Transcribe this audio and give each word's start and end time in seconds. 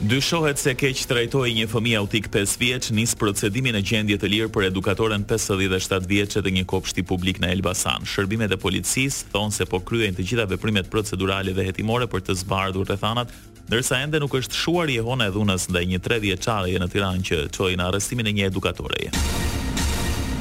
Dyshohet 0.00 0.56
se 0.56 0.72
keq 0.80 1.02
trajtoi 1.04 1.50
një 1.52 1.66
fëmijë 1.68 1.98
autik 1.98 2.30
5 2.32 2.54
vjeç, 2.56 2.86
nis 2.96 3.12
procedimin 3.20 3.76
e 3.76 3.82
gjendje 3.84 4.16
të 4.22 4.30
lirë 4.32 4.46
për 4.54 4.70
edukatoren 4.70 5.26
57 5.28 6.06
vjeç 6.08 6.38
të 6.40 6.52
një 6.56 6.64
kopshti 6.70 7.04
publik 7.04 7.36
në 7.42 7.50
Elbasan. 7.58 8.08
Shërbimet 8.08 8.56
e 8.56 8.58
policisë 8.62 9.28
thonë 9.34 9.52
se 9.58 9.68
po 9.68 9.82
kryejnë 9.84 10.16
të 10.16 10.24
gjitha 10.30 10.46
veprimet 10.54 10.88
procedurale 10.88 11.52
dhe 11.52 11.68
hetimore 11.68 12.08
për 12.08 12.24
të 12.30 12.38
zbardhur 12.46 12.88
rrethanat, 12.88 13.28
ndërsa 13.68 14.00
ende 14.06 14.24
nuk 14.24 14.32
është 14.40 14.62
shuar 14.62 14.88
jehona 14.88 15.28
e 15.28 15.36
dhunës 15.36 15.68
ndaj 15.68 15.84
një 15.92 16.00
30 16.08 16.24
vjeçare 16.24 16.80
në 16.80 16.90
Tiranë 16.96 17.28
që 17.28 17.42
çoi 17.52 17.76
në 17.76 17.90
arrestimin 17.92 18.32
e 18.32 18.38
një 18.40 18.48
edukatoreje. 18.48 19.12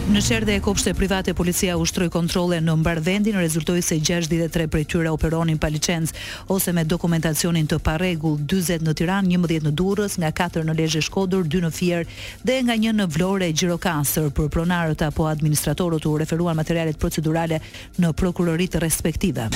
Në 0.09 0.21
çerdhe 0.25 0.55
e 0.57 0.61
kopshte 0.65 0.89
private 0.97 1.35
policia 1.38 1.75
ushtroi 1.77 2.07
kontrole 2.09 2.57
në 2.65 2.73
mbardhendin, 2.81 3.35
rezultoi 3.38 3.83
se 3.85 3.99
63 4.02 4.65
prej 4.73 4.88
tyre 4.89 5.11
operonin 5.13 5.59
pa 5.61 5.69
licencë 5.69 6.23
ose 6.49 6.73
me 6.73 6.81
dokumentacionin 6.81 7.70
të 7.70 7.77
parregull, 7.86 8.39
40 8.49 8.81
në 8.89 8.95
Tiranë, 8.97 9.30
11 9.37 9.67
në 9.70 9.75
Durrës, 9.77 10.15
nga 10.23 10.31
4 10.39 10.65
në 10.65 10.75
Lezhë 10.80 11.03
Shkodër, 11.05 11.45
2 11.53 11.61
në 11.67 11.71
Fier 11.77 12.09
dhe 12.42 12.58
nga 12.65 12.77
1 12.81 12.97
në 12.97 13.05
Vlorë 13.20 13.52
e 13.52 13.53
Gjirokastër. 13.59 14.31
Për 14.42 14.49
pronarët 14.58 15.05
apo 15.11 15.30
administratorët 15.30 16.09
u 16.09 16.17
referuan 16.26 16.58
materialet 16.58 16.97
procedurale 16.97 17.61
në 18.02 18.15
prokuroritë 18.23 18.81
respektive. 18.81 19.52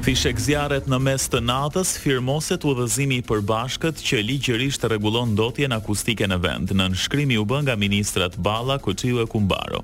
Fishek 0.00 0.38
zjarët 0.40 0.86
në 0.88 0.96
mes 1.02 1.26
të 1.28 1.42
natës, 1.44 1.90
firmoset 2.00 2.62
u 2.64 2.70
dhezimi 2.78 3.18
i 3.20 3.24
përbashkët 3.28 4.00
që 4.00 4.22
ligjërisht 4.24 4.84
regulon 4.88 5.34
dotjen 5.36 5.74
akustike 5.76 6.24
në 6.30 6.38
vend, 6.40 6.72
në 6.72 6.86
nënshkrimi 6.88 7.36
u 7.36 7.44
bën 7.44 7.66
nga 7.68 7.76
ministrat 7.76 8.36
Bala, 8.40 8.78
Këtiu 8.80 9.20
e 9.20 9.26
Kumbaro. 9.28 9.82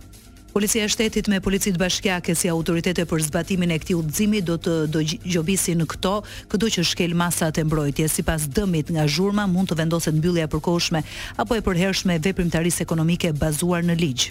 Policia 0.56 0.84
e 0.86 0.88
shtetit 0.88 1.28
me 1.28 1.42
policitë 1.44 1.76
bashkiake 1.82 2.32
si 2.34 2.48
autoritete 2.48 3.04
për 3.10 3.26
zbatimin 3.28 3.74
e 3.76 3.80
këtij 3.82 3.98
udhëzimi 4.00 4.40
do 4.40 4.56
të 4.56 4.86
në 5.82 5.86
këto, 5.92 6.14
këdo 6.48 6.66
që 6.78 6.84
shkel 6.94 7.12
masat 7.12 7.58
e 7.60 7.64
mbrojtjes 7.68 8.16
sipas 8.16 8.48
dëmit 8.56 8.88
nga 8.96 9.04
zhurma 9.06 9.44
mund 9.46 9.68
të 9.68 9.82
vendoset 9.84 10.16
mbyllja 10.16 10.48
e 10.48 10.48
përkohshme 10.56 11.04
apo 11.36 11.54
e 11.54 11.60
përhershme 11.68 12.16
veprimtarisë 12.24 12.82
ekonomike 12.88 13.32
bazuar 13.36 13.84
në 13.84 14.00
ligj. 14.00 14.30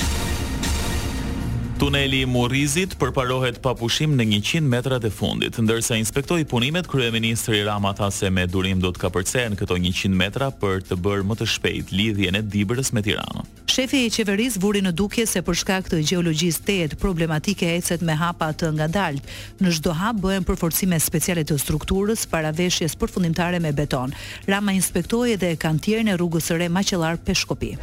Tuneli 1.75 2.21
i 2.23 2.25
Murrizit 2.25 2.93
përparohet 2.95 3.57
pa 3.59 3.73
pushim 3.75 4.13
në 4.15 4.23
100 4.37 4.61
metrat 4.63 5.03
e 5.03 5.09
fundit, 5.11 5.57
ndërsa 5.59 5.97
inspektoi 5.99 6.45
punimet 6.47 6.87
kryeministri 6.87 7.59
Rama 7.67 7.91
tha 7.97 8.07
se 8.15 8.29
me 8.31 8.45
durim 8.47 8.79
do 8.79 8.93
të 8.95 9.01
kapërcehen 9.01 9.57
këto 9.59 9.75
100 9.83 10.07
metra 10.15 10.47
për 10.55 10.85
të 10.87 10.95
bërë 11.03 11.25
më 11.27 11.35
të 11.41 11.47
shpejt 11.51 11.91
lidhjen 11.91 12.39
e 12.39 12.41
Dibrës 12.53 12.93
me 12.95 13.03
Tiranën. 13.03 13.43
Shefi 13.67 14.05
i 14.05 14.13
qeverisë 14.15 14.61
vuri 14.63 14.79
në 14.85 14.93
dukje 14.95 15.25
se 15.27 15.41
për 15.43 15.57
shkak 15.65 15.89
të 15.91 15.99
gjeologjisë 16.13 16.63
tehet 16.63 16.95
problematike 17.01 17.67
ecet 17.75 17.99
me 18.07 18.15
hapa 18.23 18.53
të 18.55 18.71
ngadalt. 18.77 19.27
Në 19.59 19.75
çdo 19.75 19.91
hap 19.99 20.21
bëhen 20.23 20.47
përforcime 20.47 20.95
speciale 21.03 21.43
të 21.43 21.59
strukturës 21.59 22.23
para 22.31 22.55
veshjes 22.55 22.95
përfundimtare 22.95 23.59
me 23.59 23.75
beton. 23.75 24.15
Rama 24.47 24.71
inspektoi 24.79 25.35
edhe 25.35 25.51
kantierin 25.59 26.07
e 26.07 26.15
rrugës 26.15 26.47
së 26.53 26.61
re 26.63 26.71
Maqellar 26.71 27.19
Peshkopi. 27.27 27.75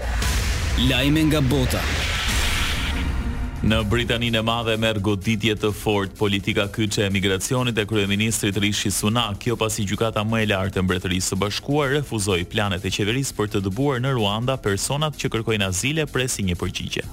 Lajme 0.88 1.28
nga 1.28 1.40
bota. 1.44 1.84
Në 3.62 3.76
Britaninë 3.86 4.40
e 4.40 4.40
Madhe 4.42 4.72
merr 4.82 4.98
goditje 5.06 5.52
të 5.54 5.68
fortë 5.78 6.16
politika 6.18 6.64
kyçe 6.74 7.04
e 7.04 7.06
emigracionit 7.06 7.78
e 7.78 7.84
kryeministrit 7.86 8.58
Rishi 8.64 8.90
Sunak, 8.90 9.38
kjo 9.44 9.54
pasi 9.60 9.86
gjykata 9.86 10.24
më 10.26 10.40
e 10.42 10.50
lartë 10.50 10.82
e 10.82 10.86
Mbretërisë 10.88 11.30
së 11.34 11.38
Bashkuar 11.44 11.94
refuzoi 12.00 12.42
planet 12.50 12.90
e 12.90 12.94
qeverisë 12.98 13.38
për 13.38 13.54
të 13.54 13.62
dëbuar 13.68 14.02
në 14.02 14.16
Ruanda 14.18 14.58
personat 14.66 15.14
që 15.22 15.30
kërkojnë 15.36 15.70
azile 15.70 16.10
presi 16.10 16.42
një 16.50 16.58
përgjigje. 16.58 17.06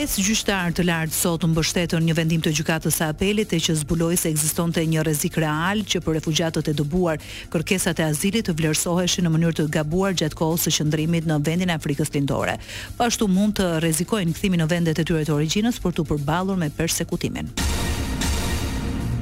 Pes 0.00 0.14
gjyqtarë 0.16 0.70
të 0.72 0.84
lartë 0.88 1.12
sot 1.12 1.42
mbështetën 1.44 2.00
një 2.08 2.14
vendim 2.16 2.40
të 2.40 2.54
gjykatës 2.56 2.96
së 3.02 3.10
apelit 3.12 3.50
e 3.52 3.58
që 3.66 3.74
zbuloi 3.82 4.16
se 4.16 4.30
ekzistonte 4.32 4.80
një 4.88 5.02
rrezik 5.04 5.36
real 5.44 5.82
që 5.84 6.00
për 6.06 6.16
refugjatët 6.16 6.70
e 6.72 6.74
dëbuar 6.78 7.20
kërkesat 7.52 8.00
e 8.00 8.06
azilit 8.08 8.48
të 8.48 8.54
vlerësoheshin 8.62 9.28
në 9.28 9.34
mënyrë 9.34 9.58
të 9.60 9.68
gabuar 9.76 10.16
gjatë 10.16 10.40
kohës 10.40 10.64
së 10.64 10.72
qëndrimit 10.78 11.28
në 11.28 11.36
vendin 11.50 11.68
e 11.68 11.76
Afrikës 11.76 12.14
Lindore. 12.16 12.56
Po 12.96 13.10
ashtu 13.10 13.28
mund 13.28 13.58
të 13.60 13.68
rrezikojnë 13.82 14.32
kthimin 14.38 14.64
në 14.64 14.70
vendet 14.72 15.04
e 15.04 15.04
tyre 15.04 15.28
të 15.28 15.36
origjinës 15.36 15.84
për 15.84 15.98
të 16.00 16.08
përballur 16.14 16.56
me 16.64 16.72
përsekutimin. 16.80 17.52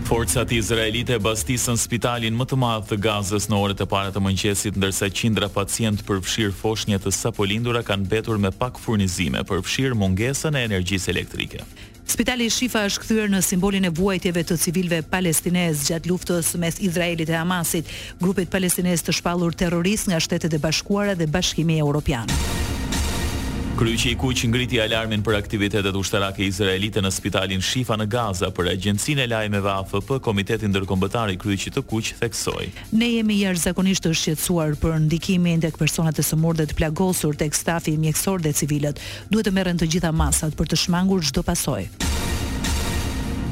Forcat 0.08 0.48
izraelite 0.50 1.18
bastisën 1.20 1.76
spitalin 1.76 2.32
më 2.32 2.46
të 2.48 2.56
madh 2.56 2.86
të 2.88 2.96
Gazës 3.04 3.44
në 3.52 3.56
orët 3.60 3.80
e 3.84 3.86
para 3.92 4.08
të 4.08 4.22
mëngjesit, 4.24 4.78
ndërsa 4.80 5.10
qindra 5.12 5.50
pacientë 5.52 6.06
përfshir 6.08 6.54
foshnje 6.56 6.96
të 7.04 7.12
sapolindura 7.12 7.82
kanë 7.84 8.06
mbetur 8.06 8.40
me 8.40 8.48
pak 8.56 8.80
furnizime, 8.80 9.42
përfshir 9.44 9.92
mungesën 10.00 10.56
e 10.56 10.64
energjisë 10.64 11.10
elektrike. 11.12 11.60
Spitali 12.08 12.48
Shifa 12.48 12.86
është 12.88 13.04
kthyer 13.04 13.34
në 13.34 13.42
simbolin 13.50 13.84
e 13.84 13.92
vuajtjeve 14.00 14.46
të 14.48 14.56
civilëve 14.62 15.02
palestinezë 15.12 15.90
gjatë 15.90 16.08
luftës 16.14 16.54
mes 16.64 16.80
Izraelit 16.88 17.28
e 17.28 17.36
Hamasit, 17.42 17.92
grupit 18.24 18.48
palestinez 18.48 19.04
të 19.04 19.18
shpallur 19.20 19.52
terrorist 19.60 20.08
nga 20.08 20.22
Shtetet 20.24 20.56
e 20.56 20.62
Bashkuara 20.64 21.18
dhe 21.20 21.28
Bashkimi 21.28 21.76
Evropian. 21.84 22.32
Kryqi 23.78 24.10
i 24.10 24.14
Kuq 24.18 24.40
ngriti 24.50 24.80
alarmin 24.82 25.22
për 25.22 25.36
aktivitetet 25.38 25.94
ushtarake 25.94 26.42
izraelite 26.42 26.98
në 27.04 27.12
spitalin 27.14 27.60
Shifa 27.62 27.94
në 28.00 28.06
Gaza 28.10 28.48
për 28.50 28.72
agjencinë 28.72 29.22
e 29.22 29.26
lajmeve 29.30 29.70
AFP 29.70 30.16
Komiteti 30.26 30.66
ndërkombëtar 30.72 31.30
i 31.30 31.38
Kryqit 31.38 31.76
të 31.78 31.84
Kuq 31.86 32.10
theksoi 32.18 32.72
Ne 32.98 33.12
jemi 33.12 33.38
jërë 33.44 33.62
zakonisht 33.68 34.02
të 34.08 34.16
shqetësuar 34.20 34.74
për 34.82 34.98
ndikimin 35.06 35.62
tek 35.62 35.78
personat 35.78 36.18
e 36.18 36.26
smurdhë 36.26 36.64
dhe 36.66 36.72
të 36.72 36.78
plagosur 36.80 37.38
tek 37.38 37.54
stafi 37.54 37.94
mjekësor 38.02 38.42
dhe 38.42 38.56
civilët 38.64 38.98
duhet 39.30 39.46
të 39.46 39.54
merren 39.60 39.78
të 39.78 39.92
gjitha 39.94 40.10
masat 40.10 40.58
për 40.58 40.72
të 40.74 40.82
shmangur 40.86 41.22
çdo 41.30 41.46
pasojë 41.46 42.07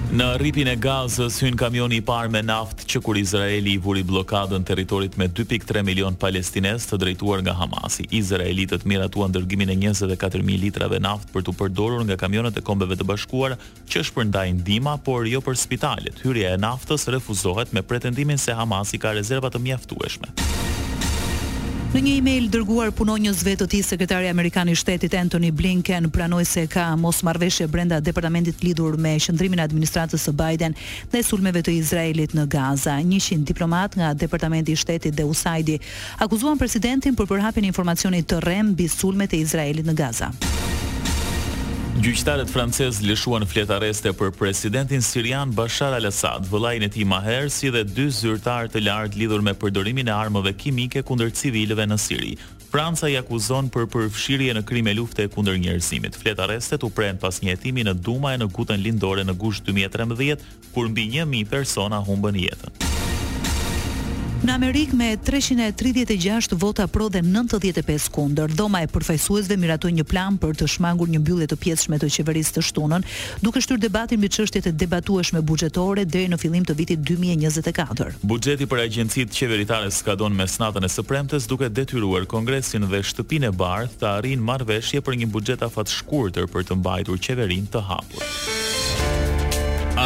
Në 0.07 0.27
rripin 0.39 0.69
e 0.71 0.77
Gazës 0.79 1.41
hyn 1.43 1.57
kamioni 1.59 1.97
i 1.99 2.03
parë 2.07 2.31
me 2.31 2.39
naftë 2.45 2.87
që 2.93 3.01
kur 3.03 3.19
Izraeli 3.19 3.73
i 3.75 3.79
vuri 3.83 4.05
bllokadën 4.07 4.63
territorit 4.65 5.17
me 5.19 5.27
2.3 5.27 5.83
milion 5.85 6.15
palestines 6.17 6.87
të 6.87 6.99
drejtuar 7.03 7.43
nga 7.43 7.57
Hamasi. 7.59 8.07
Izraelitët 8.15 8.85
miratuan 8.87 9.35
dërgimin 9.35 9.73
e 9.75 9.77
24000 9.89 10.57
litrave 10.63 11.01
naftë 11.03 11.35
për 11.35 11.47
t'u 11.49 11.57
përdorur 11.59 12.07
nga 12.07 12.21
kamionet 12.23 12.55
e 12.55 12.63
Kombeve 12.65 12.95
të 12.95 13.03
Bashkuara 13.09 13.59
që 13.91 14.05
shpërndajnë 14.13 14.63
dhima, 14.63 14.95
por 15.03 15.27
jo 15.29 15.43
për 15.43 15.59
spitalet. 15.67 16.23
Hyrja 16.23 16.55
e 16.55 16.63
naftës 16.69 17.11
refuzohet 17.11 17.75
me 17.75 17.83
pretendimin 17.83 18.39
se 18.39 18.55
Hamasi 18.57 19.03
ka 19.03 19.13
rezerva 19.19 19.51
të 19.51 19.65
mjaftueshme. 19.67 20.66
Në 21.97 22.03
një 22.05 22.15
email 22.21 22.47
dërguar 22.53 22.91
punonjësve 22.93 23.55
të 23.57 23.67
tij 23.73 23.79
sekretari 23.89 24.27
amerikan 24.29 24.69
i 24.69 24.75
shtetit 24.77 25.15
Anthony 25.17 25.47
Blinken 25.49 26.11
pranoi 26.13 26.45
se 26.45 26.67
ka 26.75 26.91
mosmarrveshje 27.01 27.65
brenda 27.73 28.03
departamentit 28.05 28.61
lidhur 28.61 28.99
me 29.01 29.15
qendrimin 29.17 29.63
e 29.65 29.65
administratës 29.65 30.27
së 30.29 30.35
Biden 30.37 30.77
dhe 30.77 31.25
sulmeve 31.25 31.65
të 31.65 31.73
Izraelit 31.81 32.37
në 32.37 32.45
Gaza. 32.53 32.99
100 33.09 33.49
diplomat 33.49 33.97
nga 33.97 34.13
departamenti 34.13 34.77
i 34.77 34.77
shtetit 34.83 35.17
dhe 35.17 35.25
USAID 35.25 35.73
akuzuan 36.21 36.61
presidentin 36.61 37.17
për 37.17 37.33
përhapjen 37.33 37.65
informacioni 37.73 38.21
të 38.29 38.45
rrem 38.45 38.75
mbi 38.77 38.93
sulmet 38.93 39.33
e 39.33 39.41
Izraelit 39.47 39.89
në 39.89 39.97
Gaza. 40.03 40.29
Gjyqtarët 41.97 42.51
francez 42.53 42.99
lëshuan 43.01 43.47
flet 43.49 43.71
arreste 43.73 44.11
për 44.19 44.29
presidentin 44.37 45.01
sirian 45.01 45.49
Bashar 45.57 45.95
al-Assad, 45.97 46.45
vëllain 46.51 46.85
e 46.85 46.91
tij 46.93 47.07
Maher, 47.09 47.47
si 47.49 47.71
dhe 47.73 47.81
dy 47.89 48.11
zyrtarë 48.13 48.69
të 48.75 48.83
lartë 48.85 49.17
lidhur 49.23 49.41
me 49.47 49.55
përdorimin 49.57 50.11
e 50.11 50.13
armëve 50.13 50.53
kimike 50.61 51.01
kundër 51.09 51.33
civilëve 51.41 51.87
në 51.89 51.97
Siri. 52.05 52.35
Franca 52.69 53.09
i 53.09 53.17
akuzon 53.17 53.71
për 53.73 53.89
përfshirje 53.95 54.59
në 54.59 54.67
krime 54.69 54.93
lufte 54.99 55.25
kundër 55.33 55.57
njerëzimit. 55.65 56.19
Flet 56.21 56.43
arrestet 56.45 56.85
u 56.85 56.91
prend 56.93 57.17
pas 57.25 57.41
një 57.41 57.55
hetimi 57.57 57.87
në 57.89 57.97
Duma 58.05 58.35
e 58.37 58.43
në 58.45 58.51
Gutën 58.59 58.85
Lindore 58.85 59.25
në 59.25 59.37
gusht 59.41 59.65
2013, 59.73 60.45
kur 60.77 60.93
mbi 60.93 61.09
1000 61.17 61.49
persona 61.55 62.05
humbën 62.05 62.45
jetën. 62.45 62.86
Në 64.47 64.53
Amerikë 64.55 64.95
me 64.95 65.07
336 65.27 66.53
vota 66.63 66.85
pro 66.87 67.09
dhe 67.11 67.19
95 67.19 68.05
kundër, 68.15 68.53
dhoma 68.55 68.85
e 68.85 68.87
përfaqësuesve 68.93 69.57
miratoi 69.59 69.91
një 69.97 70.05
plan 70.07 70.37
për 70.39 70.53
të 70.61 70.69
shmangur 70.71 71.11
një 71.11 71.19
mbyllje 71.19 71.49
të 71.51 71.59
pjesshme 71.65 71.99
të 71.99 72.11
qeverisë 72.15 72.55
të 72.55 72.63
shtunën, 72.69 73.07
duke 73.43 73.63
shtyr 73.65 73.81
debatin 73.83 74.23
mbi 74.23 74.31
çështjet 74.37 74.69
e 74.71 74.73
me 75.35 75.43
buxhetore 75.51 76.05
deri 76.07 76.29
në 76.31 76.39
fillim 76.39 76.63
të 76.65 76.77
vitit 76.79 77.01
2024. 77.11 78.15
Buxheti 78.23 78.67
për 78.71 78.85
agjencitë 78.87 79.35
qeveritare 79.41 79.91
skadon 79.91 80.35
mes 80.39 80.55
natën 80.63 80.85
e 80.87 80.93
së 80.95 81.03
premtes 81.03 81.51
duke 81.51 81.67
detyruar 81.69 82.25
Kongresin 82.31 82.87
dhe 82.87 83.03
Shtëpinë 83.03 83.51
e 83.51 83.51
Bardh 83.65 83.99
të 83.99 84.11
arrijnë 84.15 84.47
marrëveshje 84.47 85.03
për 85.03 85.19
një 85.25 85.33
buxhet 85.35 85.67
afatshkurtër 85.67 86.47
për 86.55 86.71
të 86.71 86.79
mbajtur 86.79 87.19
qeverinë 87.19 87.73
të 87.75 87.83
hapur. 87.91 88.25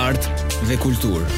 Art 0.01 0.33
dhe 0.65 0.81
kulturë. 0.81 1.29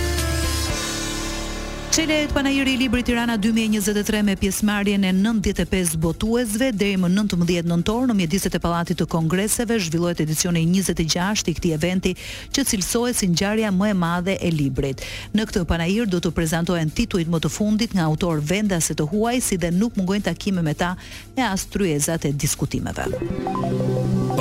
Çele 1.93 2.23
e 2.23 2.27
panajiri 2.27 2.73
i 2.73 2.79
librit 2.79 3.07
Tirana 3.07 3.35
2023 3.39 4.23
me 4.23 4.37
pjesëmarrjen 4.37 5.03
e 5.05 5.13
95 5.13 5.97
botuesve 6.01 6.71
deri 6.73 6.97
më 6.97 7.09
19 7.13 7.67
nëntor 7.69 8.07
në 8.09 8.15
mjediset 8.17 8.55
e 8.57 8.61
Pallatit 8.65 8.97
të 8.97 9.05
Kongreseve 9.13 9.77
zhvillohet 9.79 10.23
edicioni 10.25 10.63
26 10.65 11.51
i 11.51 11.55
këtij 11.59 11.75
eventi, 11.77 12.15
që 12.49 12.65
cilësohet 12.71 13.19
si 13.21 13.29
ngjarja 13.35 13.69
më 13.77 13.91
e 13.91 13.93
madhe 14.07 14.39
e 14.41 14.49
librit. 14.57 15.05
Në 15.37 15.45
këtë 15.51 15.67
panajir 15.69 16.09
do 16.09 16.17
të 16.25 16.33
prezantohen 16.33 16.89
titujt 16.97 17.29
më 17.29 17.43
të 17.45 17.51
fundit 17.59 17.93
nga 17.93 18.09
autor 18.09 18.41
vendas 18.41 18.89
e 18.91 18.97
të 18.97 19.05
huaj 19.13 19.37
si 19.51 19.59
dhe 19.61 19.69
nuk 19.77 20.01
mungojnë 20.01 20.31
takime 20.31 20.65
me 20.65 20.73
ta 20.75 20.95
e 21.37 21.45
as 21.45 21.69
tryezat 21.69 22.25
e 22.25 22.33
diskutimeve. 22.33 23.05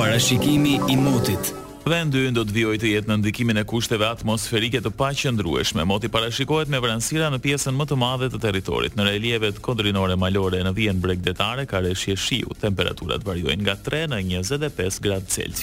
Parashikimi 0.00 0.80
i 0.88 0.96
motit. 0.96 1.52
Vendi 1.82 2.20
ynë 2.28 2.36
do 2.36 2.42
të 2.46 2.52
vijojë 2.54 2.78
të 2.78 2.90
jetë 2.92 3.10
në 3.10 3.14
ndikimin 3.24 3.58
e 3.58 3.64
kushteve 3.66 4.06
atmosferike 4.06 4.78
të 4.84 4.92
paqëndrueshme. 5.00 5.82
Moti 5.88 6.10
parashikohet 6.14 6.70
me 6.70 6.78
vranësira 6.84 7.30
në 7.34 7.40
pjesën 7.42 7.74
më 7.74 7.88
të 7.90 7.98
madhe 7.98 8.28
të 8.30 8.38
territorit. 8.44 8.94
Në 8.94 9.08
relievet 9.08 9.58
kodrinore 9.66 10.14
malore 10.20 10.62
në 10.62 10.74
vijën 10.78 11.02
bregdetare 11.02 11.66
ka 11.66 11.82
rreshje 11.82 12.14
shiu. 12.14 12.54
Temperaturat 12.62 13.26
variojnë 13.26 13.66
nga 13.66 13.74
3 13.90 14.06
në 14.14 14.22
25 14.30 15.02
gradë 15.08 15.34
Celsius. 15.34 15.60